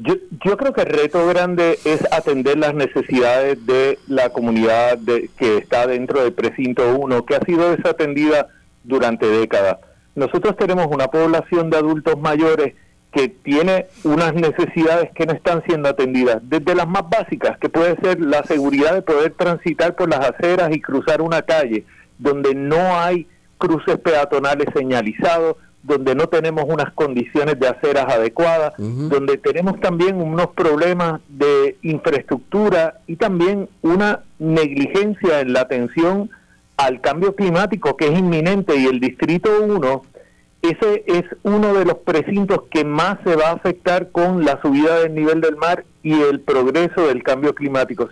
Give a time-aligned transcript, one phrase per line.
[0.00, 5.28] Yo, yo creo que el reto grande es atender las necesidades de la comunidad de,
[5.36, 8.46] que está dentro del precinto 1, que ha sido desatendida
[8.84, 9.78] durante décadas.
[10.14, 12.74] Nosotros tenemos una población de adultos mayores
[13.12, 17.96] que tiene unas necesidades que no están siendo atendidas, desde las más básicas, que puede
[17.96, 21.84] ser la seguridad de poder transitar por las aceras y cruzar una calle,
[22.18, 23.26] donde no hay
[23.56, 25.56] cruces peatonales señalizados,
[25.88, 32.98] donde no tenemos unas condiciones de aceras adecuadas, donde tenemos también unos problemas de infraestructura
[33.06, 36.30] y también una negligencia en la atención
[36.76, 40.02] al cambio climático que es inminente y el Distrito 1,
[40.62, 45.00] ese es uno de los precintos que más se va a afectar con la subida
[45.00, 48.06] del nivel del mar y el progreso del cambio climático.